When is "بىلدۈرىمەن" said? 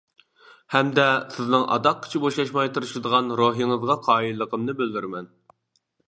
4.81-5.29